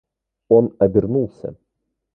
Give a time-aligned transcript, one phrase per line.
[0.47, 1.55] Он обернулся.